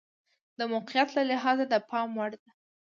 [0.59, 2.49] د موقعیت له لحاظه د پام وړ ده.